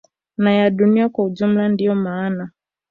na 0.37 0.51
ya 0.53 0.69
dunia 0.69 1.09
kwa 1.09 1.25
ujumla 1.25 1.69
Ndio 1.69 1.95
mana 1.95 2.51